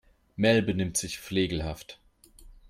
Mel 0.35 0.63
benimmt 0.63 0.97
sich 0.97 1.19
flegelhaft. 1.19 1.99